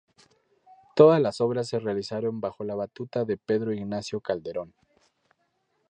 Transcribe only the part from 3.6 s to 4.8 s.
Ignacio Calderón.